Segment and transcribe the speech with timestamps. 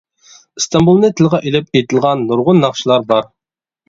[0.59, 3.29] ئىستانبۇلنى تىلغا ئېلىپ ئېيتىلغان نۇرغۇن ناخشىلار بار.